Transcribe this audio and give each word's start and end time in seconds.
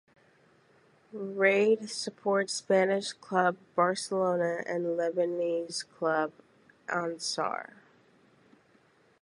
Raed 1.13 1.87
supports 1.87 2.55
Spanish 2.55 3.13
club 3.13 3.57
Barcelona 3.75 4.63
and 4.65 4.97
Lebanese 4.97 5.85
club 5.95 6.31
Ansar. 6.89 7.75